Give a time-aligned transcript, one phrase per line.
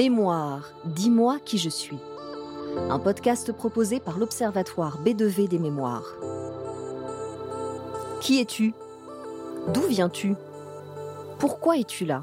[0.00, 1.98] Mémoire, dis-moi qui je suis.
[2.88, 6.16] Un podcast proposé par l'Observatoire B2V des mémoires.
[8.22, 8.72] Qui es-tu?
[9.74, 10.36] D'où viens-tu?
[11.38, 12.22] Pourquoi es-tu là?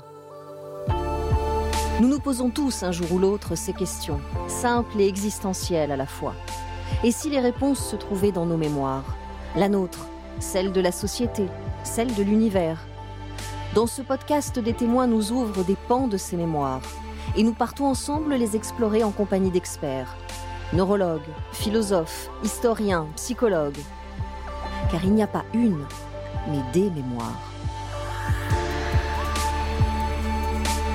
[2.02, 6.08] Nous nous posons tous un jour ou l'autre ces questions, simples et existentielles à la
[6.08, 6.34] fois.
[7.04, 9.16] Et si les réponses se trouvaient dans nos mémoires?
[9.56, 10.08] La nôtre,
[10.40, 11.46] celle de la société,
[11.84, 12.80] celle de l'univers.
[13.76, 16.82] Dans ce podcast, des témoins nous ouvrent des pans de ces mémoires
[17.38, 20.18] et nous partons ensemble les explorer en compagnie d'experts,
[20.74, 21.22] neurologues,
[21.54, 23.78] philosophes, historiens, psychologues.
[24.92, 25.86] Car il n'y a pas une,
[26.50, 27.40] mais des mémoires.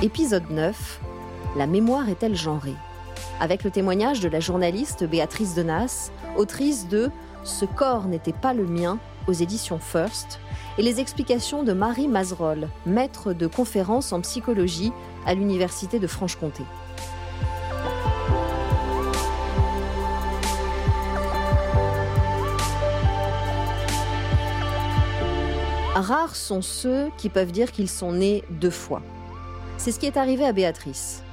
[0.01, 0.99] Épisode 9.
[1.55, 2.75] La mémoire est-elle genrée?
[3.39, 7.09] Avec le témoignage de la journaliste Béatrice Denas, autrice de
[7.45, 10.41] Ce corps n'était pas le mien aux éditions First,
[10.77, 14.91] et les explications de Marie Mazerol, maître de conférences en psychologie
[15.25, 16.63] à l'Université de Franche-Comté.
[25.95, 29.01] Rares sont ceux qui peuvent dire qu'ils sont nés deux fois.
[29.77, 31.23] C'est ce qui est arrivé à Béatrice.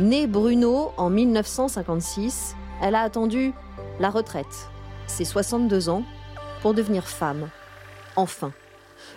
[0.00, 3.52] Née Bruno en 1956, elle a attendu
[4.00, 4.70] la retraite,
[5.06, 6.04] ses 62 ans,
[6.62, 7.48] pour devenir femme.
[8.16, 8.52] Enfin,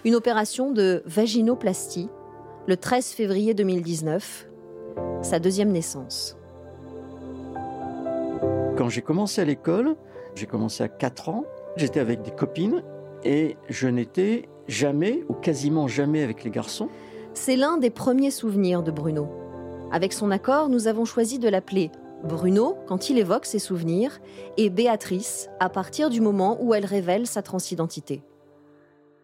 [0.04, 2.10] une opération de vaginoplastie
[2.68, 4.50] le 13 février 2019,
[5.22, 6.38] sa deuxième naissance.
[8.78, 9.96] Quand j'ai commencé à l'école,
[10.36, 11.46] j'ai commencé à 4 ans,
[11.78, 12.84] j'étais avec des copines
[13.24, 16.90] et je n'étais jamais ou quasiment jamais avec les garçons.
[17.34, 19.30] C'est l'un des premiers souvenirs de Bruno.
[19.94, 21.90] Avec son accord, nous avons choisi de l'appeler
[22.26, 24.20] Bruno quand il évoque ses souvenirs
[24.58, 28.24] et Béatrice à partir du moment où elle révèle sa transidentité.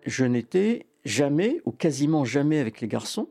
[0.06, 3.30] Je n'étais jamais ou quasiment jamais avec les garçons.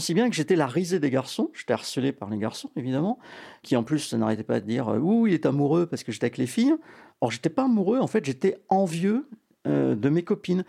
[0.00, 3.18] Si bien que j'étais la risée des garçons, j'étais harcelé par les garçons évidemment,
[3.62, 6.38] qui en plus n'arrêtaient pas de dire ouh il est amoureux parce que j'étais avec
[6.38, 6.74] les filles.
[7.20, 9.28] Or j'étais pas amoureux, en fait j'étais envieux
[9.66, 10.64] euh, de mes copines.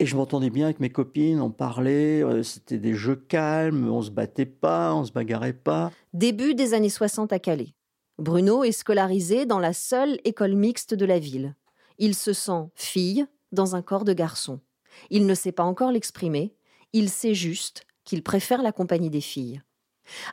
[0.00, 4.00] Et je m'entendais bien avec mes copines, on parlait, euh, c'était des jeux calmes, on
[4.00, 5.90] se battait pas, on se bagarrait pas.
[6.12, 7.74] Début des années 60 à Calais.
[8.16, 11.56] Bruno est scolarisé dans la seule école mixte de la ville.
[11.98, 14.60] Il se sent fille dans un corps de garçon.
[15.10, 16.54] Il ne sait pas encore l'exprimer,
[16.92, 19.62] il sait juste qu'il préfère la compagnie des filles.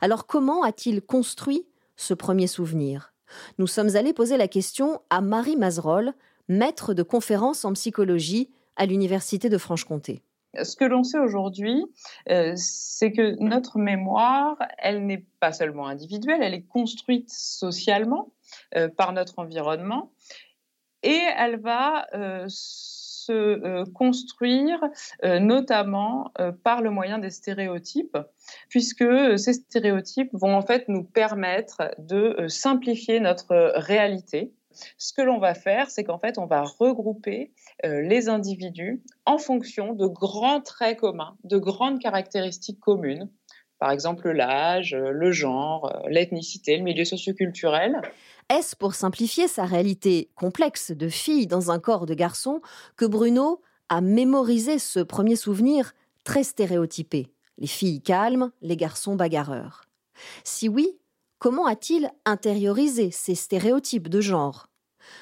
[0.01, 1.67] Alors comment a-t-il construit
[1.97, 3.13] ce premier souvenir?
[3.57, 6.13] Nous sommes allés poser la question à Marie Mazerol,
[6.47, 10.21] maître de conférences en psychologie à l'Université de Franche-Comté.
[10.63, 11.83] Ce que l'on sait aujourd'hui,
[12.29, 18.31] euh, c'est que notre mémoire, elle n'est pas seulement individuelle, elle est construite socialement
[18.75, 20.11] euh, par notre environnement
[21.03, 22.45] et elle va euh,
[23.25, 24.79] se euh, construire
[25.23, 28.17] euh, notamment euh, par le moyen des stéréotypes,
[28.69, 29.05] puisque
[29.37, 34.53] ces stéréotypes vont en fait nous permettre de simplifier notre réalité.
[34.97, 37.53] Ce que l'on va faire, c'est qu'en fait, on va regrouper
[37.83, 43.29] les individus en fonction de grands traits communs, de grandes caractéristiques communes,
[43.79, 48.01] par exemple l'âge, le genre, l'ethnicité, le milieu socioculturel.
[48.49, 52.61] Est-ce pour simplifier sa réalité complexe de fille dans un corps de garçon
[52.95, 57.33] que Bruno a mémorisé ce premier souvenir très stéréotypé?
[57.57, 59.85] Les filles calmes, les garçons bagarreurs.
[60.43, 60.99] Si oui,
[61.39, 64.67] comment a-t-il intériorisé ces stéréotypes de genre?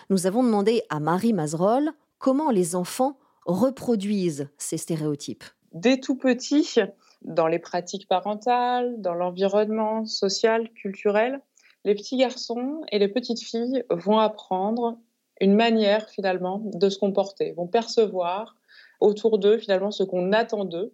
[0.10, 5.46] Nous avons demandé à Marie Mazerol comment les enfants reproduisent ces stéréotypes.
[5.72, 6.76] Dès tout petit,
[7.22, 11.42] dans les pratiques parentales, dans l'environnement social, culturel,
[11.86, 14.98] les petits garçons et les petites filles vont apprendre
[15.42, 18.56] une manière finalement de se comporter, vont percevoir
[19.00, 20.94] autour d'eux finalement ce qu'on attend d'eux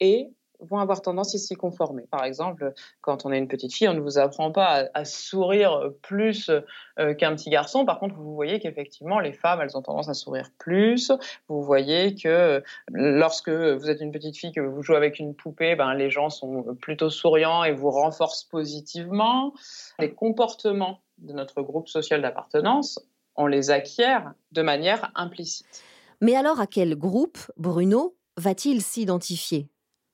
[0.00, 2.04] et vont avoir tendance à s'y conformer.
[2.10, 5.90] Par exemple, quand on est une petite fille, on ne vous apprend pas à, sourire
[6.02, 6.50] plus
[6.98, 7.84] euh, qu'un petit garçon.
[7.84, 11.12] Par contre, vous voyez qu'effectivement, les femmes, elles ont tendance à sourire plus.
[11.48, 12.62] Vous voyez que
[12.92, 16.30] lorsque vous êtes une petite fille, que vous jouez avec une poupée, ben, les gens
[16.30, 19.54] sont plutôt souriants et vous renforcent positivement.
[19.98, 23.00] Les comportements de notre groupe social d'appartenance,
[23.36, 25.82] on les acquiert de manière implicite.
[26.20, 29.68] Mais alors, à quel groupe Bruno va-t-il s'identifier?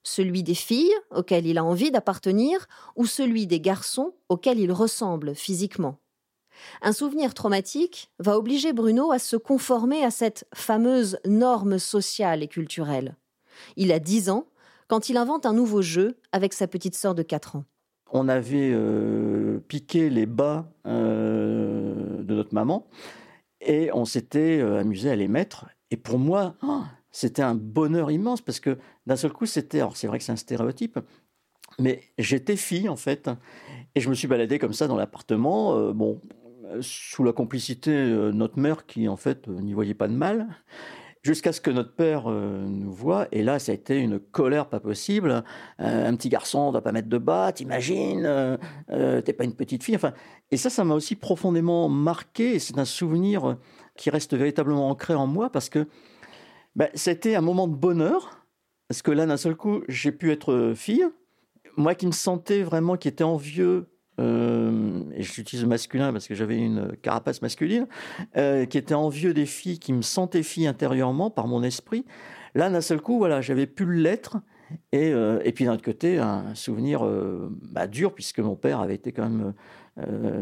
[0.05, 5.35] Celui des filles auxquelles il a envie d'appartenir ou celui des garçons auxquels il ressemble
[5.35, 5.97] physiquement.
[6.81, 12.47] Un souvenir traumatique va obliger Bruno à se conformer à cette fameuse norme sociale et
[12.47, 13.17] culturelle.
[13.75, 14.47] Il a dix ans
[14.87, 17.65] quand il invente un nouveau jeu avec sa petite sœur de quatre ans.
[18.11, 22.87] On avait euh, piqué les bas euh, de notre maman
[23.61, 25.65] et on s'était euh, amusé à les mettre.
[25.91, 26.83] Et pour moi, oh,
[27.15, 28.77] c'était un bonheur immense parce que
[29.07, 30.99] d'un seul coup, c'était, alors c'est vrai que c'est un stéréotype,
[31.79, 33.29] Mais j'étais fille, en fait.
[33.95, 35.77] Et je me suis baladé comme ça dans l'appartement.
[35.77, 36.19] Euh, bon,
[36.81, 40.47] sous la complicité de notre mère qui, en fait, n'y voyait pas de mal
[41.23, 43.29] jusqu'à ce que notre père nous voit.
[43.31, 45.43] Et là, ça a été une colère pas possible.
[45.79, 48.57] un petit garçon, on ne doit pas mettre de bas, t'imagines
[48.89, 49.95] T'es pas une petite fille.
[49.95, 50.13] Enfin,
[50.51, 52.59] et ça, ça m'a aussi profondément marqué.
[52.59, 53.57] C'est un souvenir
[53.95, 55.87] qui reste véritablement ancré en moi parce que
[56.75, 58.41] ben, c'était un moment de bonheur.
[58.87, 61.05] Parce que là, d'un seul coup, j'ai pu être fille.
[61.75, 63.89] Moi qui me sentais vraiment, qui était envieux,
[64.19, 67.87] euh, et j'utilise le masculin parce que j'avais une carapace masculine,
[68.37, 72.05] euh, qui était envieux des filles, qui me sentaient fille intérieurement par mon esprit.
[72.53, 74.37] Là, d'un seul coup, voilà, j'avais pu l'être.
[74.91, 77.05] Et, euh, et puis d'un autre côté, un souvenir
[77.71, 79.53] bah, dur, puisque mon père avait été quand même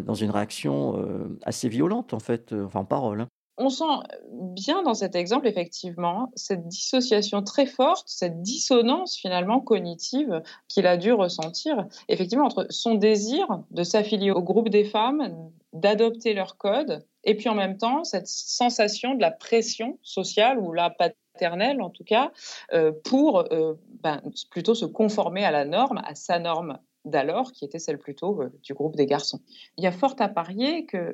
[0.04, 1.06] dans une réaction
[1.44, 3.22] assez violente, en fait, enfin en parole.
[3.22, 3.28] Hein.
[3.58, 3.84] On sent
[4.32, 10.98] bien dans cet exemple, effectivement, cette dissociation très forte, cette dissonance finalement cognitive qu'il a
[10.98, 17.06] dû ressentir, effectivement, entre son désir de s'affilier au groupe des femmes, d'adopter leur code,
[17.24, 21.90] et puis en même temps, cette sensation de la pression sociale, ou la paternelle en
[21.90, 22.32] tout cas,
[22.74, 24.22] euh, pour euh, ben,
[24.52, 28.50] plutôt se conformer à la norme, à sa norme d'alors, qui était celle plutôt euh,
[28.64, 29.40] du groupe des garçons.
[29.78, 31.14] Il y a fort à parier que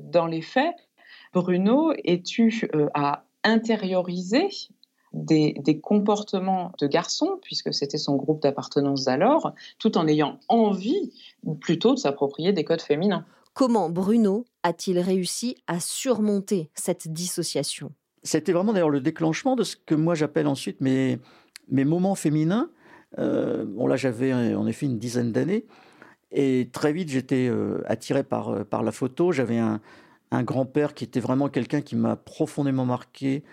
[0.00, 0.74] dans les faits,
[1.36, 4.48] Bruno, es-tu euh, à intérioriser
[5.12, 11.12] des, comportements de garçon, puisque c'était son groupe d'appartenance d'alors, tout en ayant envie
[11.60, 13.26] plutôt de s'approprier des codes féminins?
[13.52, 17.92] Comment Bruno a-t-il réussi à surmonter cette dissociation?
[18.22, 21.18] C'était vraiment d'ailleurs le déclenchement de ce que moi j'appelle ensuite mes,
[21.68, 22.70] mes moments féminins.
[23.18, 25.66] Euh, bon là j'avais en effet une dizaine d'années
[26.32, 29.32] et très vite j'étais euh, attiré par, par la photo.
[29.32, 29.80] J'avais un,
[30.30, 33.44] un grand-père qui était vraiment quelqu'un qui m'a profondément marqué,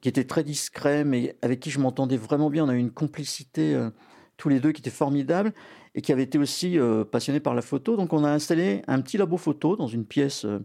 [0.00, 2.64] qui était très discret, mais avec qui je m'entendais vraiment bien.
[2.64, 3.90] On a eu une complicité euh,
[4.36, 5.52] tous les deux qui était formidable
[5.94, 7.96] et qui avait été aussi euh, passionné par la photo.
[7.96, 10.60] Donc on a installé un petit labo photo dans une pièce euh,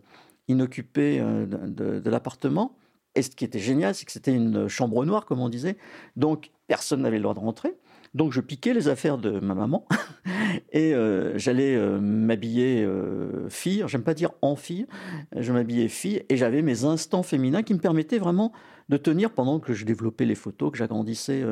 [0.48, 2.76] inoccupée de, de l'appartement.
[3.14, 5.78] Et ce qui était génial, c'est que c'était une chambre noire, comme on disait.
[6.16, 7.76] Donc personne n'avait le droit de rentrer.
[8.14, 9.88] Donc je piquais les affaires de ma maman
[10.72, 14.88] et euh, j'allais euh, m'habiller euh, fille, j'aime pas dire en fille,
[15.36, 18.52] je m'habillais fille et j'avais mes instants féminins qui me permettaient vraiment
[18.90, 21.44] de tenir pendant que je développais les photos, que j'agrandissais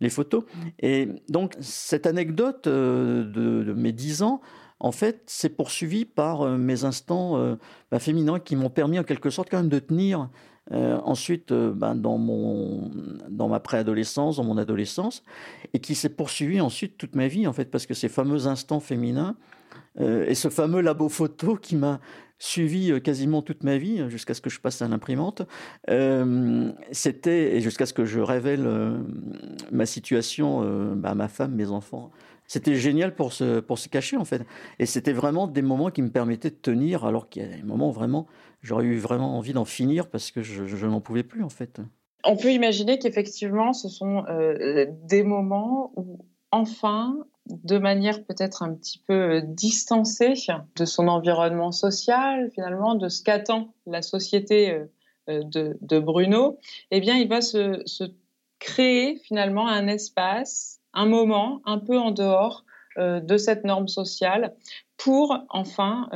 [0.00, 0.44] les photos.
[0.78, 4.40] Et donc cette anecdote de, mes dix ans,
[4.78, 7.56] en fait, c'est poursuivi par mes instants
[7.90, 10.30] bah, féminins qui m'ont permis en quelque sorte quand même de tenir
[10.72, 12.90] euh, ensuite euh, ben, dans, mon,
[13.30, 15.22] dans ma préadolescence, dans mon adolescence,
[15.72, 18.80] et qui s'est poursuivi ensuite toute ma vie, en fait, parce que ces fameux instants
[18.80, 19.36] féminins
[20.00, 22.00] euh, et ce fameux labo photo qui m'a
[22.38, 25.42] suivi quasiment toute ma vie, jusqu'à ce que je passe à l'imprimante,
[26.92, 28.64] c'était, et jusqu'à ce que je révèle
[29.72, 30.60] ma situation
[30.94, 32.12] ben, à ma femme, mes enfants,
[32.48, 34.44] c'était génial pour se, pour se cacher en fait.
[34.78, 37.62] Et c'était vraiment des moments qui me permettaient de tenir, alors qu'il y a des
[37.62, 38.26] moments vraiment,
[38.60, 41.80] j'aurais eu vraiment envie d'en finir parce que je, n'en pouvais plus en fait.
[42.24, 46.18] On peut imaginer qu'effectivement, ce sont euh, des moments où
[46.50, 47.16] enfin,
[47.46, 50.34] de manière peut-être un petit peu euh, distancée
[50.76, 54.72] de son environnement social, finalement, de ce qu'attend la société
[55.28, 56.58] euh, de, Bruno,
[56.90, 57.84] eh bien, il va se,
[58.58, 62.64] créer finalement un espace un moment un peu en dehors
[62.96, 64.56] de cette norme sociale
[64.96, 66.08] pour enfin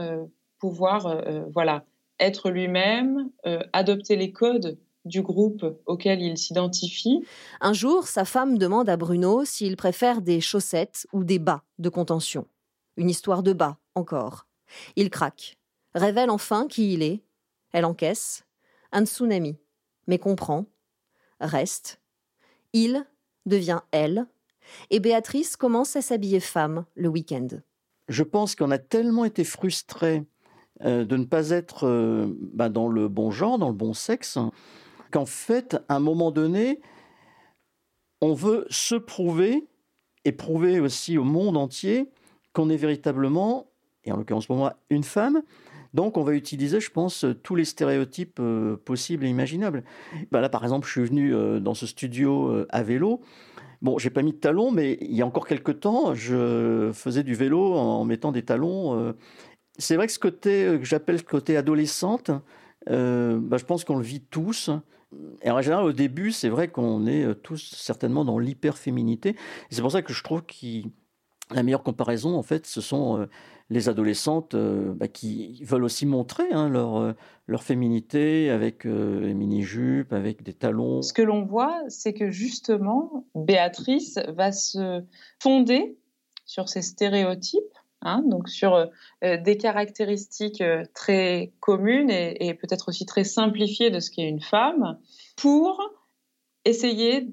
[0.58, 1.22] pouvoir
[1.52, 1.84] voilà
[2.22, 3.30] être lui-même,
[3.72, 7.24] adopter les codes du groupe auquel il s'identifie.
[7.60, 11.88] Un jour, sa femme demande à Bruno s'il préfère des chaussettes ou des bas de
[11.88, 12.46] contention.
[12.96, 14.46] Une histoire de bas, encore.
[14.96, 15.58] Il craque,
[15.94, 17.22] révèle enfin qui il est.
[17.72, 18.44] Elle encaisse.
[18.92, 19.56] Un tsunami,
[20.06, 20.66] mais comprend,
[21.40, 22.00] reste.
[22.74, 23.04] Il
[23.46, 24.26] devient elle,
[24.90, 27.48] et Béatrice commence à s'habiller femme le week-end.
[28.08, 30.24] Je pense qu'on a tellement été frustrés euh,
[30.82, 34.38] de ne pas être euh, bah, dans le bon genre, dans le bon sexe,
[35.10, 36.80] qu'en fait, à un moment donné,
[38.20, 39.66] on veut se prouver
[40.24, 42.08] et prouver aussi au monde entier
[42.52, 43.66] qu'on est véritablement,
[44.04, 45.42] et en l'occurrence pour moi, une femme.
[45.94, 49.84] Donc on va utiliser, je pense, tous les stéréotypes euh, possibles et imaginables.
[50.30, 53.20] Bah, là, par exemple, je suis venu dans ce studio à vélo.
[53.82, 57.24] Bon, j'ai pas mis de talons, mais il y a encore quelques temps, je faisais
[57.24, 59.12] du vélo en mettant des talons.
[59.74, 59.78] Euh.
[59.78, 62.30] C'est vrai que ce côté euh, que j'appelle le côté adolescente,
[62.88, 64.70] euh, bah, je pense qu'on le vit tous.
[65.42, 69.36] Et en général, au début, c'est vrai qu'on est tous certainement dans l'hyperféminité.
[69.70, 70.88] C'est pour ça que je trouve que
[71.50, 73.28] la meilleure comparaison, en fait, ce sont
[73.72, 77.12] les adolescentes euh, bah, qui veulent aussi montrer hein, leur, euh,
[77.58, 81.02] féminité avec euh, les mini-jupes, avec des talons.
[81.02, 85.02] Ce que l'on voit, c'est que justement, Béatrice va se
[85.40, 85.98] fonder
[86.44, 87.60] sur ces stéréotypes,
[88.02, 88.86] hein, donc sur euh,
[89.38, 94.98] des caractéristiques euh, très communes et, peut-être aussi très simplifiées de ce qu'est une femme,
[95.36, 95.80] pour
[96.64, 97.28] essayer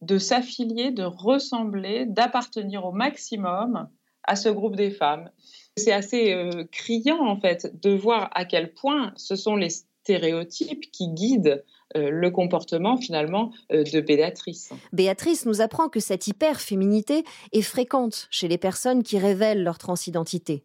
[0.00, 3.88] de s'affilier, de ressembler, d'appartenir au maximum
[4.24, 5.30] à ce groupe des femmes.
[5.76, 10.90] C'est assez euh, criant en fait de voir à quel point ce sont les stéréotypes
[10.90, 14.72] qui guident euh, le comportement finalement euh, de Béatrice.
[14.92, 20.64] Béatrice nous apprend que cette hyper-féminité est fréquente chez les personnes qui révèlent leur transidentité.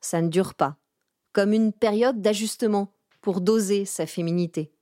[0.00, 0.76] Ça ne dure pas,
[1.32, 4.72] comme une période d'ajustement pour doser sa féminité,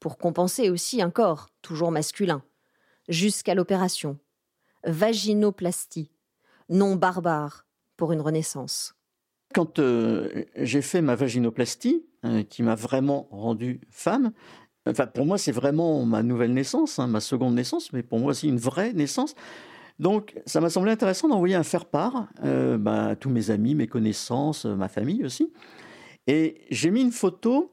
[0.00, 2.42] pour compenser aussi un corps toujours masculin,
[3.08, 4.18] jusqu'à l'opération.
[4.84, 6.10] Vaginoplastie,
[6.68, 7.66] non barbare
[7.96, 8.94] pour une renaissance.
[9.54, 12.04] Quand euh, j'ai fait ma vaginoplastie,
[12.50, 14.32] qui m'a vraiment rendue femme,
[14.88, 18.34] Enfin, pour moi, c'est vraiment ma nouvelle naissance, hein, ma seconde naissance, mais pour moi,
[18.34, 19.34] c'est une vraie naissance.
[19.98, 23.88] Donc, ça m'a semblé intéressant d'envoyer un faire-part euh, bah, à tous mes amis, mes
[23.88, 25.52] connaissances, euh, ma famille aussi.
[26.26, 27.72] Et j'ai mis une photo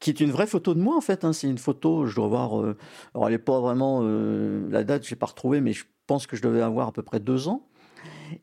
[0.00, 1.24] qui est une vraie photo de moi, en fait.
[1.24, 1.32] Hein.
[1.32, 2.76] C'est une photo, je dois voir, euh,
[3.14, 6.36] alors elle n'est pas vraiment, la date, je n'ai pas retrouvé, mais je pense que
[6.36, 7.66] je devais avoir à peu près deux ans.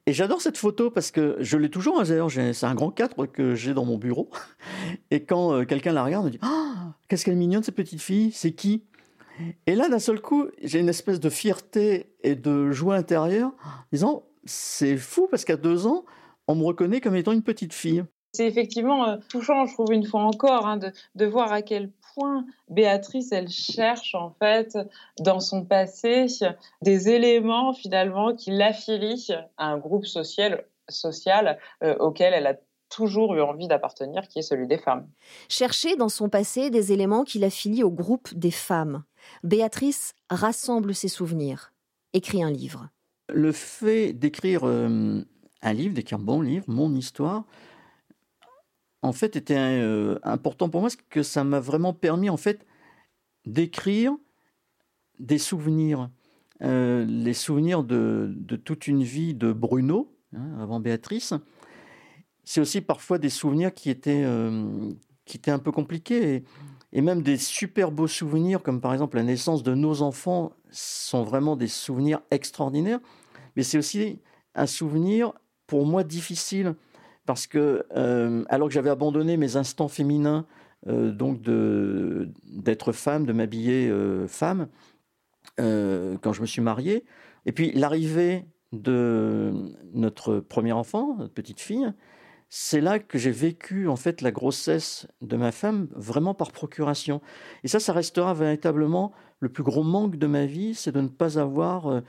[0.05, 3.25] Et j'adore cette photo parce que je l'ai toujours, hein, d'ailleurs, c'est un grand cadre
[3.25, 4.29] que j'ai dans mon bureau.
[5.11, 8.01] Et quand euh, quelqu'un la regarde, on dit Ah, qu'est-ce qu'elle est mignonne cette petite
[8.01, 8.83] fille, c'est qui?
[9.65, 13.51] Et là, d'un seul coup, j'ai une espèce de fierté et de joie intérieure,
[13.91, 16.05] disant C'est fou parce qu'à deux ans,
[16.47, 18.03] on me reconnaît comme étant une petite fille.
[18.33, 21.91] C'est effectivement euh, touchant, je trouve, une fois encore, hein, de, de, voir à quel
[22.13, 24.77] point Béatrice, elle cherche en fait
[25.19, 26.27] dans son passé
[26.81, 32.55] des éléments finalement qui l'affilient à un groupe social, social euh, auquel elle a
[32.89, 35.07] toujours eu envie d'appartenir, qui est celui des femmes.
[35.49, 39.03] Chercher dans son passé des éléments qui l'affilient au groupe des femmes.
[39.43, 41.73] Béatrice rassemble ses souvenirs,
[42.13, 42.89] écrit un livre.
[43.29, 45.23] Le fait d'écrire euh,
[45.61, 47.45] un livre, d'écrire un bon livre, mon histoire,
[49.03, 52.65] en fait, était euh, important pour moi, parce que ça m'a vraiment permis, en fait,
[53.45, 54.15] d'écrire
[55.19, 56.09] des souvenirs.
[56.61, 58.33] Euh, les souvenirs de,
[58.63, 61.33] toute une vie de Bruno, hein, avant Béatrice.
[62.45, 64.89] C'est aussi parfois des souvenirs qui étaient, euh,
[65.25, 66.35] qui étaient un peu compliqués.
[66.35, 66.43] Et,
[66.93, 71.23] et, même des super beaux souvenirs, comme par exemple la naissance de nos enfants, sont
[71.23, 73.01] vraiment des souvenirs extraordinaires.
[73.57, 74.19] Mais c'est aussi
[74.55, 75.33] un souvenir,
[75.67, 76.75] pour moi, difficile
[77.25, 80.45] parce que euh, alors que j'avais abandonné mes instants féminins,
[80.87, 81.41] euh, donc
[82.43, 84.67] d'être femme, de m'habiller euh, femme,
[85.57, 87.05] quand je me suis marié,
[87.45, 89.53] et puis l'arrivée de
[89.93, 91.93] notre premier enfant, notre petite fille,
[92.49, 97.21] c'est là que j'ai vécu en fait la grossesse de ma femme vraiment par procuration.
[97.63, 101.07] Et ça, ça restera véritablement le plus gros manque de ma vie, c'est de ne
[101.07, 102.01] pas avoir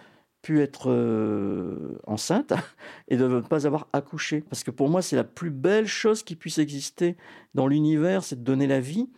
[0.45, 2.53] pu être euh, enceinte
[3.09, 4.43] et de ne pas avoir accouché.
[4.43, 7.17] Parce que pour moi, c'est la plus belle chose qui puisse exister
[7.55, 9.09] dans l'univers, c'est de donner la vie.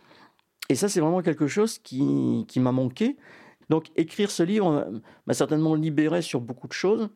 [0.69, 3.17] Et ça, c'est vraiment quelque chose qui, qui m'a manqué.
[3.69, 4.89] Donc écrire ce livre
[5.25, 7.09] m'a certainement libéré sur beaucoup de choses,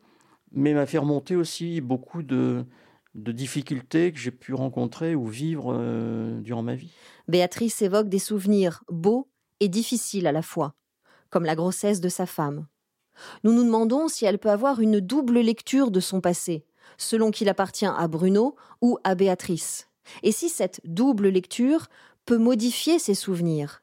[0.52, 2.66] mais m'a fait remonter aussi beaucoup de,
[3.14, 6.92] de difficultés que j'ai pu rencontrer ou vivre euh, durant ma vie.
[7.28, 10.74] Béatrice évoque des souvenirs beaux et difficiles à la fois,
[11.30, 12.66] comme la grossesse de sa femme,
[13.44, 16.64] nous nous demandons si elle peut avoir une double lecture de son passé,
[16.98, 19.88] selon qu'il appartient à Bruno ou à Béatrice,
[20.22, 21.86] et si cette double lecture
[22.26, 23.82] peut modifier ses souvenirs?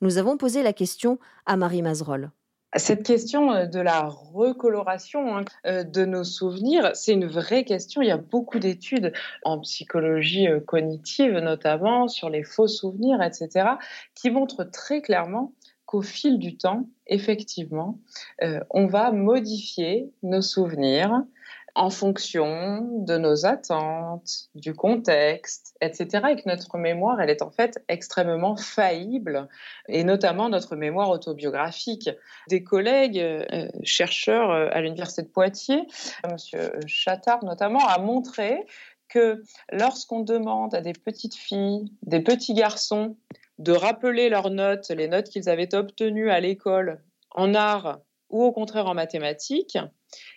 [0.00, 2.30] Nous avons posé la question à Marie Mazerolle.
[2.76, 8.02] Cette question euh, de la recoloration hein, euh, de nos souvenirs, c'est une vraie question.
[8.02, 13.70] Il y a beaucoup d'études en psychologie euh, cognitive, notamment sur les faux souvenirs, etc.,
[14.14, 15.54] qui montrent très clairement
[15.88, 17.98] qu'au fil du temps, effectivement,
[18.42, 21.22] euh, on va modifier nos souvenirs
[21.74, 26.26] en fonction de nos attentes, du contexte, etc.
[26.30, 29.48] Et que notre mémoire, elle est en fait extrêmement faillible,
[29.88, 32.10] et notamment notre mémoire autobiographique.
[32.50, 35.86] Des collègues euh, chercheurs euh, à l'université de Poitiers,
[36.30, 38.66] Monsieur Chattard notamment, a montré
[39.08, 39.42] que
[39.72, 43.16] lorsqu'on demande à des petites filles, des petits garçons
[43.58, 48.00] de rappeler leurs notes, les notes qu'ils avaient obtenues à l'école en art
[48.30, 49.78] ou au contraire en mathématiques,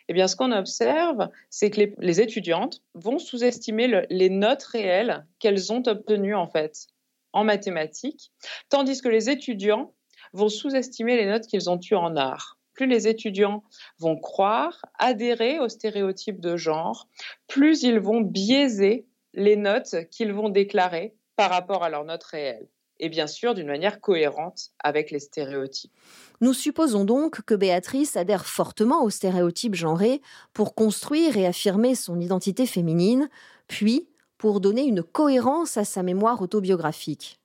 [0.08, 5.72] eh bien, ce qu'on observe, c'est que les, étudiantes vont sous-estimer les notes réelles qu'elles
[5.72, 6.88] ont obtenues en fait
[7.34, 8.32] en mathématiques,
[8.70, 9.94] tandis que les étudiants
[10.34, 12.58] vont sous-estimer les notes qu'ils ont eues en art.
[12.74, 13.63] Plus les étudiants
[14.00, 17.08] vont croire, adhérer aux stéréotypes de genre,
[17.48, 22.68] plus ils vont biaiser les notes qu'ils vont déclarer par rapport à leurs notes réelles.
[23.01, 25.91] Et bien sûr d'une manière cohérente avec les stéréotypes.
[26.39, 30.22] Nous supposons donc que Béatrice adhère fortement aux stéréotypes genrés
[30.53, 33.29] pour construire et affirmer son identité féminine,
[33.67, 37.39] puis pour donner une cohérence à sa mémoire autobiographique.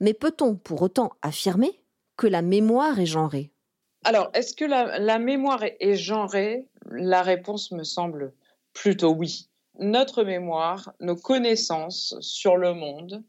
[0.00, 1.80] Mais peut-on pour autant affirmer
[2.16, 3.50] que la mémoire est genrée?
[4.04, 6.66] Alors, est-ce que la, la mémoire est genrée?
[6.90, 8.32] La réponse me semble
[8.72, 9.48] plutôt oui.
[9.78, 13.22] Notre mémoire, nos connaissances sur le monde,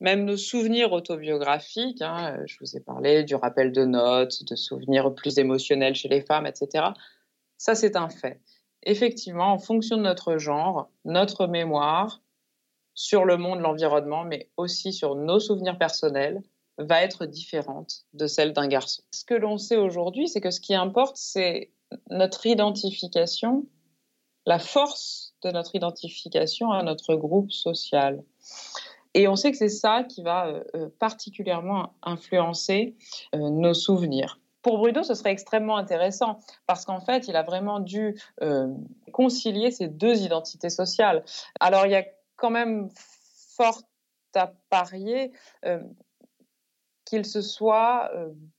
[0.00, 5.14] même nos souvenirs autobiographiques, hein, je vous ai parlé du rappel de notes, de souvenirs
[5.14, 6.86] plus émotionnels chez les femmes, etc.
[7.56, 8.40] Ça, c'est un fait.
[8.84, 12.20] Effectivement, en fonction de notre genre, notre mémoire
[12.94, 16.42] sur le monde, l'environnement, mais aussi sur nos souvenirs personnels,
[16.78, 19.02] va être différente de celle d'un garçon.
[19.12, 21.72] Ce que l'on sait aujourd'hui, c'est que ce qui importe, c'est
[22.10, 23.66] notre identification,
[24.46, 28.22] la force de notre identification à notre groupe social.
[29.18, 32.94] Et on sait que c'est ça qui va euh, euh, particulièrement influencer
[33.34, 34.38] euh, nos souvenirs.
[34.62, 38.20] Pour Bruno, ce serait extrêmement intéressant parce qu'en fait, il a vraiment dû
[39.12, 41.24] concilier ces deux identités sociales.
[41.58, 42.04] Alors, il y a
[42.36, 43.80] quand même fort
[44.34, 45.32] à parier
[47.06, 48.10] qu'il se soit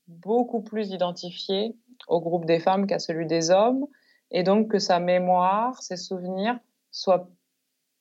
[0.08, 1.76] beaucoup plus identifié
[2.08, 3.86] au groupe des femmes qu'à celui des hommes,
[4.30, 6.58] et donc que sa mémoire, ses souvenirs
[6.90, 7.28] soient,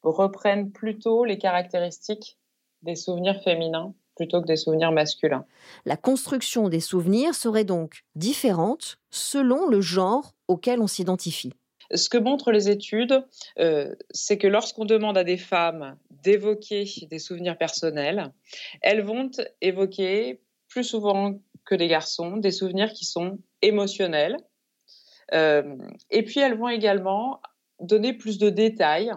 [0.04, 2.39] reprennent plutôt les caractéristiques
[2.84, 5.46] des souvenirs féminins plutôt que des souvenirs masculins.
[5.86, 11.54] La construction des souvenirs serait donc différente selon le genre auquel on s'identifie.
[11.96, 13.26] Ce que montrent les études,
[13.60, 18.34] euh, c'est que lorsqu'on demande à des femmes d'évoquer des souvenirs personnels,
[18.82, 19.32] elles vont
[19.62, 24.38] évoquer plus souvent que des garçons des souvenirs qui sont émotionnels.
[25.34, 25.78] Euh,
[26.12, 27.42] et puis elles vont également
[27.80, 29.14] donner plus de détails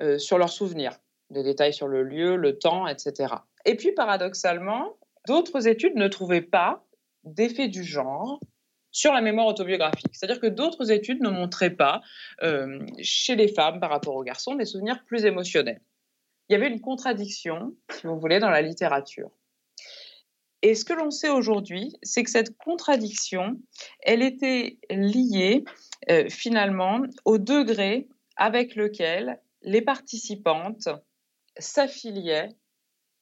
[0.00, 0.98] euh, sur leurs souvenirs
[1.30, 3.34] des détails sur le lieu, le temps, etc.
[3.64, 6.84] Et puis, paradoxalement, d'autres études ne trouvaient pas
[7.24, 8.40] d'effet du genre
[8.90, 10.12] sur la mémoire autobiographique.
[10.12, 12.00] C'est-à-dire que d'autres études ne montraient pas,
[12.42, 15.80] euh, chez les femmes par rapport aux garçons, des souvenirs plus émotionnels.
[16.48, 19.30] Il y avait une contradiction, si vous voulez, dans la littérature.
[20.62, 23.60] Et ce que l'on sait aujourd'hui, c'est que cette contradiction,
[24.00, 25.64] elle était liée
[26.10, 30.88] euh, finalement au degré avec lequel les participantes
[31.58, 32.50] s'affiliait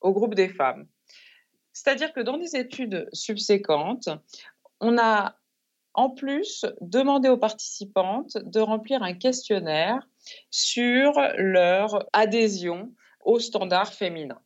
[0.01, 0.87] au groupe des femmes.
[1.73, 4.09] C'est-à-dire que dans des études subséquentes,
[4.81, 5.37] on a
[5.95, 10.07] en plus demandé aux participantes de remplir un questionnaire
[10.51, 12.93] sur leur adhésion
[13.25, 14.41] aux standards féminins.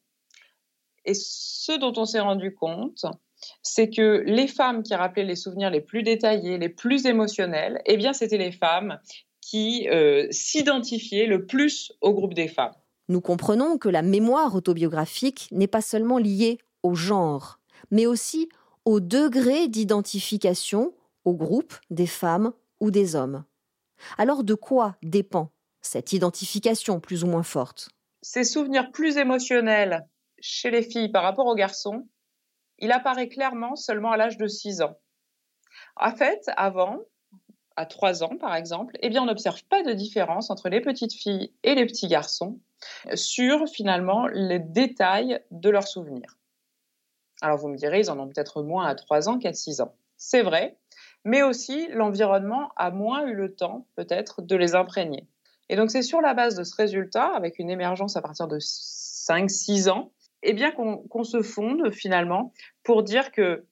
[1.04, 3.04] Et ce dont on s'est rendu compte,
[3.62, 7.96] c'est que les femmes qui rappelaient les souvenirs les plus détaillés, les plus émotionnels, eh
[7.96, 9.00] bien, c'était les femmes
[9.40, 12.74] qui euh, s'identifiaient le plus au groupe des femmes.
[13.10, 17.58] Nous comprenons que la mémoire autobiographique n'est pas seulement liée au genre,
[17.90, 18.48] mais aussi
[18.84, 20.94] au degré d'identification
[21.24, 23.42] au groupe des femmes ou des hommes.
[24.16, 27.88] Alors de quoi dépend cette identification plus ou moins forte?
[28.22, 30.06] Ces souvenirs plus émotionnels
[30.38, 32.06] chez les filles par rapport aux garçons,
[32.78, 34.96] il apparaît clairement seulement à l'âge de 6 ans.
[35.96, 37.00] En fait, avant,
[37.74, 41.14] à 3 ans par exemple, eh bien on n'observe pas de différence entre les petites
[41.14, 42.60] filles et les petits garçons
[43.14, 46.38] sur finalement les détails de leurs souvenirs.
[47.42, 49.94] Alors vous me direz, ils en ont peut-être moins à 3 ans qu'à 6 ans.
[50.16, 50.76] C'est vrai,
[51.24, 55.26] mais aussi l'environnement a moins eu le temps peut-être de les imprégner.
[55.68, 58.58] Et donc c'est sur la base de ce résultat, avec une émergence à partir de
[58.58, 60.12] 5-6 ans,
[60.42, 63.64] eh bien qu'on se fonde finalement pour dire que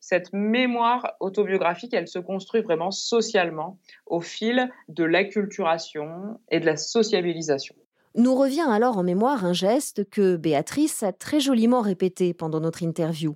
[0.00, 6.76] cette mémoire autobiographique, elle se construit vraiment socialement au fil de l'acculturation et de la
[6.76, 7.76] sociabilisation.
[8.14, 12.82] Nous revient alors en mémoire un geste que Béatrice a très joliment répété pendant notre
[12.82, 13.32] interview.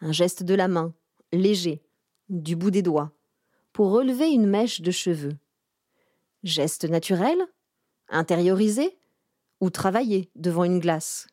[0.00, 0.94] Un geste de la main,
[1.32, 1.82] léger,
[2.30, 3.12] du bout des doigts,
[3.72, 5.36] pour relever une mèche de cheveux.
[6.44, 7.38] Geste naturel
[8.08, 8.96] Intériorisé
[9.60, 11.26] Ou travaillé devant une glace?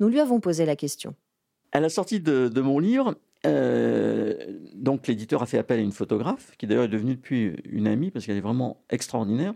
[0.00, 1.14] Nous lui avons posé la question.
[1.72, 3.16] À la sortie de, mon livre,
[3.46, 4.34] euh,
[4.74, 8.10] donc l'éditeur a fait appel à une photographe, qui d'ailleurs est devenue depuis une amie,
[8.10, 9.54] parce qu'elle est vraiment extraordinaire.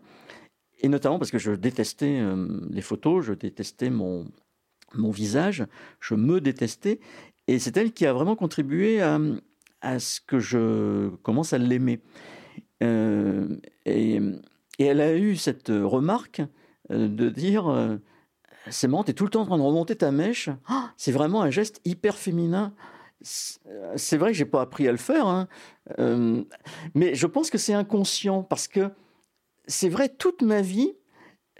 [0.82, 4.26] Et notamment parce que je détestais euh, les photos, je détestais mon,
[4.94, 5.64] visage,
[6.00, 6.98] je me détestais.
[7.46, 12.00] Et c'est elle qui a vraiment contribué à, ce que je commence à l'aimer.
[12.82, 14.20] Euh, et,
[14.78, 16.42] elle a eu cette remarque
[16.90, 17.98] euh, de dire
[18.68, 20.50] C'est marrant, tu es tout le temps en train de remonter ta mèche.
[20.66, 22.74] Ah, c'est vraiment un geste hyper féminin.
[23.22, 25.46] C'est vrai que j'ai pas appris à le faire, hein.
[26.96, 28.90] mais je pense que c'est inconscient parce que
[29.66, 30.94] c'est vrai, toute ma vie,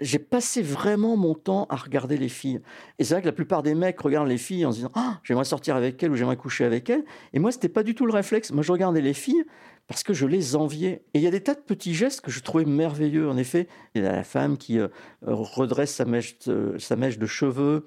[0.01, 2.61] j'ai passé vraiment mon temps à regarder les filles.
[2.99, 5.21] Et c'est vrai que la plupart des mecs regardent les filles en se disant ah,
[5.23, 7.05] j'aimerais sortir avec elles ou j'aimerais coucher avec elles.
[7.33, 8.53] Et moi, c'était pas du tout le réflexe.
[8.53, 9.45] Moi, je regardais les filles
[9.87, 11.05] parce que je les enviais.
[11.15, 13.29] Et il y a des tas de petits gestes que je trouvais merveilleux.
[13.29, 14.88] En effet, il y a la femme qui euh,
[15.23, 17.85] redresse sa mèche, de, sa mèche de cheveux.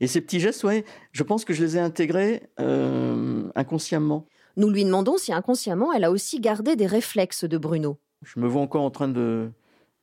[0.00, 4.26] Et ces petits gestes, ouais, je pense que je les ai intégrés euh, inconsciemment.
[4.56, 7.98] Nous lui demandons si inconsciemment elle a aussi gardé des réflexes de Bruno.
[8.24, 9.50] Je me vois encore en train de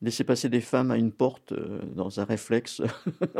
[0.01, 2.81] laisser passer des femmes à une porte euh, dans un réflexe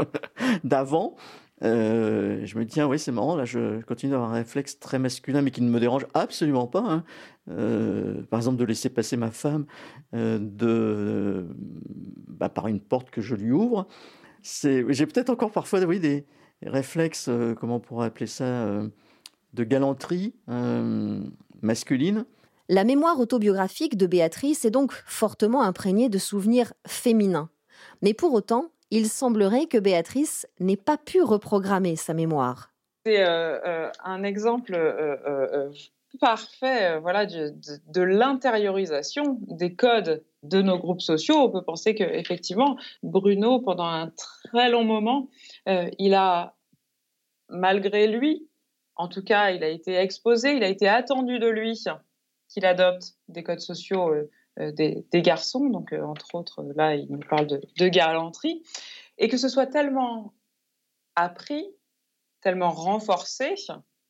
[0.64, 1.16] d'avant.
[1.64, 5.00] Euh, je me dis, tiens, oui, c'est marrant, là, je continue d'avoir un réflexe très
[5.00, 6.84] masculin, mais qui ne me dérange absolument pas.
[6.84, 7.04] Hein.
[7.50, 9.66] Euh, par exemple, de laisser passer ma femme
[10.12, 10.20] bah,
[12.50, 13.88] par une porte que je lui ouvre.
[14.44, 16.26] J'ai peut-être encore parfois oui, des
[16.64, 18.82] réflexes, comment on pourrait appeler ça,
[19.54, 20.34] de galanterie
[21.62, 22.26] masculine.
[22.74, 27.50] La mémoire autobiographique de Béatrice est donc fortement imprégnée de souvenirs féminins.
[28.02, 32.72] Mais pour autant, il semblerait que Béatrice n'ait pas pu reprogrammer sa mémoire.
[33.06, 35.70] C'est euh, euh, un exemple euh,
[36.22, 41.40] parfait voilà, de, l'intériorisation des codes de nos groupes sociaux.
[41.40, 44.14] On peut penser qu'effectivement, Bruno, pendant un
[44.46, 45.28] très long moment,
[45.68, 46.56] il a,
[47.50, 48.48] malgré lui,
[48.96, 51.76] en tout cas, il a été exposé, il a été attendu de lui
[52.52, 57.10] qu'il adopte des codes sociaux euh, euh, des, garçons, donc euh, entre autres, là, il
[57.10, 58.62] nous parle de, galanterie,
[59.18, 60.34] et que ce soit tellement
[61.16, 61.66] appris,
[62.42, 63.56] tellement renforcé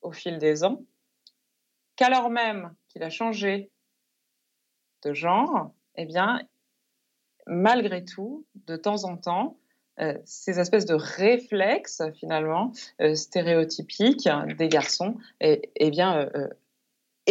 [0.02, 0.82] au fil des ans,
[1.96, 3.72] qu'alors même qu'il a changé
[5.04, 6.42] de genre, eh bien,
[7.46, 9.58] malgré tout, de temps en temps,
[10.26, 12.72] ces espèces de réflexes finalement
[13.14, 16.32] stéréotypiques des garçons, eh, eh bien,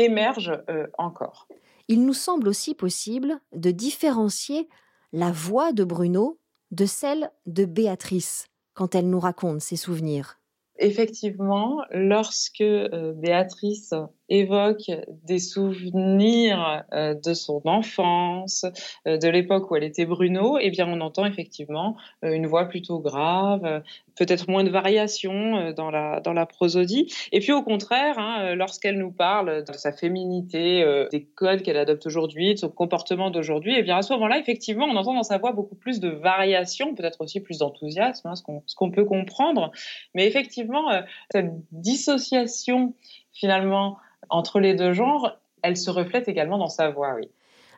[0.09, 1.49] euh, encore.
[1.89, 4.69] Il nous semble aussi possible de différencier
[5.13, 6.39] la voix de Bruno
[6.71, 10.39] de celle de Béatrice quand elle nous raconte ses souvenirs.
[10.79, 13.93] Effectivement, lorsque euh, Béatrice
[14.31, 14.91] évoque
[15.25, 18.65] des souvenirs euh, de son enfance,
[19.07, 22.67] euh, de l'époque où elle était Bruno, eh bien, on entend effectivement euh, une voix
[22.67, 23.83] plutôt grave,
[24.17, 27.13] peut-être moins de variations dans la, dans la prosodie.
[27.33, 32.07] Et puis, au contraire, hein, lorsqu'elle nous parle de sa féminité, des codes qu'elle adopte
[32.07, 35.39] aujourd'hui, de son comportement d'aujourd'hui, eh bien, à ce moment-là, effectivement, on entend dans sa
[35.39, 39.73] voix beaucoup plus de variations, peut-être aussi plus d'enthousiasme, hein, ce qu'on peut comprendre.
[40.15, 40.91] Mais effectivement,
[41.31, 42.95] cette dissociation,
[43.33, 47.29] finalement, entre les deux genres, elle se reflète également dans sa voix, oui.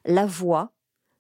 [0.05, 0.73] La voix,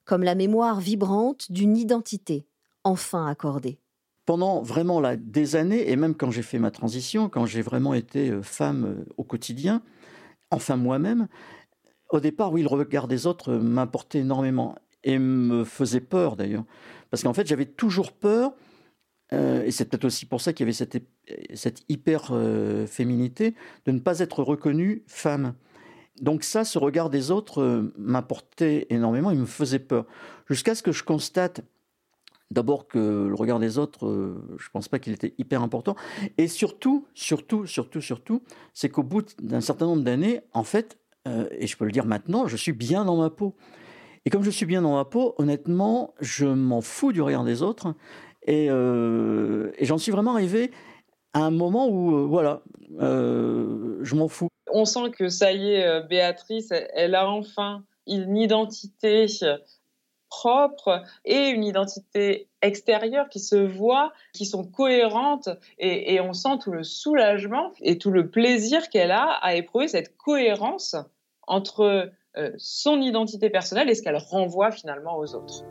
[0.05, 2.47] comme la mémoire vibrante d'une identité,
[2.85, 3.79] enfin accordée.
[4.27, 7.95] Pendant vraiment là, des années, et même quand j'ai fait ma transition, quand j'ai vraiment
[7.95, 9.83] été euh, femme euh, au quotidien,
[10.51, 11.29] enfin moi-même,
[12.11, 16.65] au départ, oui, le regard des autres m'importait énormément et me faisait peur d'ailleurs.
[17.11, 18.53] Parce qu'en fait, j'avais toujours peur,
[19.33, 21.03] euh, et c'est peut-être aussi pour ça qu'il y avait cette,
[21.55, 23.55] cette hyper-féminité,
[23.87, 25.55] de ne pas être reconnue femme.
[26.21, 30.07] Donc ça, ce regard des autres euh, m'importait énormément, il me faisait peur.
[30.49, 31.63] Jusqu'à ce que je constate
[32.51, 35.97] d'abord que le regard des autres, euh, je ne pense pas qu'il était hyper important.
[36.37, 38.43] Et surtout, surtout, surtout, surtout,
[38.75, 40.99] c'est qu'au bout d'un certain nombre d'années, en fait,
[41.57, 43.55] et je peux le dire maintenant, je suis bien dans ma peau.
[44.25, 47.63] Et comme je suis bien dans ma peau, honnêtement, je m'en fous du regard des
[47.63, 47.95] autres.
[48.49, 50.71] Euh, et, j'en suis vraiment arrivé
[51.33, 52.63] à un moment où, euh, voilà,
[53.01, 54.49] euh, je m'en fous.
[54.71, 59.27] On sent que ça y est, Béatrice, elle a enfin une identité
[60.29, 66.73] propre et une identité extérieure qui se voit, qui sont cohérentes et, on sent tout
[66.73, 70.97] le soulagement et tout le plaisir qu'elle a à éprouver cette cohérence
[71.47, 72.11] entre
[72.57, 75.65] son identité personnelle et ce qu'elle renvoie finalement aux autres.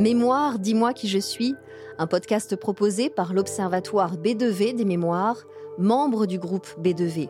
[0.00, 1.54] Mémoire, dis-moi qui je suis,
[1.98, 5.44] un podcast proposé par l'Observatoire B2V des mémoires,
[5.76, 7.28] membre du groupe B2V.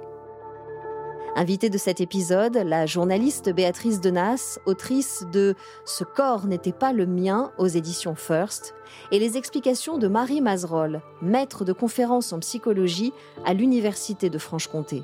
[1.34, 7.06] Invitée de cet épisode, la journaliste Béatrice Denas, autrice de Ce corps n'était pas le
[7.06, 8.76] mien aux éditions First,
[9.10, 13.12] et les explications de Marie Mazerolle, maître de conférences en psychologie
[13.44, 15.02] à l'Université de Franche-Comté.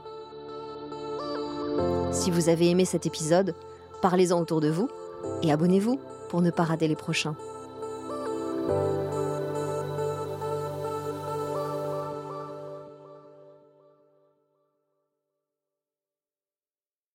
[2.13, 3.57] Si vous avez aimé cet épisode,
[4.03, 4.89] parlez-en autour de vous
[5.43, 5.99] et abonnez-vous
[6.29, 7.35] pour ne pas rater les prochains.
[8.67, 9.06] Bye.